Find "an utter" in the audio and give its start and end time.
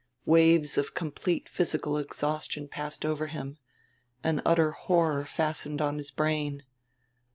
4.23-4.71